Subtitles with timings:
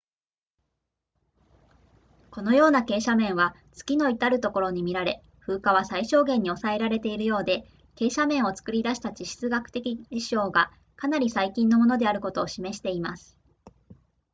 [2.31, 13.37] このような傾斜面は月のいたるところに見られ風化は最小限に抑えられているようで傾斜面を作り出した地質学的事象がかなり最近のものであることを示しています